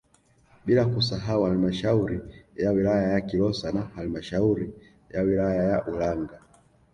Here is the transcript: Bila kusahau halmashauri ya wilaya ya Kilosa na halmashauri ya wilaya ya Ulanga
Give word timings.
Bila 0.65 0.85
kusahau 0.87 1.43
halmashauri 1.45 2.19
ya 2.55 2.71
wilaya 2.71 3.13
ya 3.13 3.21
Kilosa 3.21 3.71
na 3.71 3.81
halmashauri 3.81 4.73
ya 5.09 5.21
wilaya 5.21 5.63
ya 5.63 5.85
Ulanga 5.87 6.39